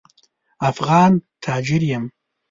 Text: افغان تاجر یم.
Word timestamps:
افغان 0.69 1.11
تاجر 1.43 1.81
یم. 1.89 2.05